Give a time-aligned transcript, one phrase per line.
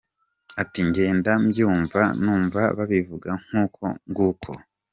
[0.61, 4.51] Ati “Ngenda mbyumva, numva babivuga nk’uko nguko.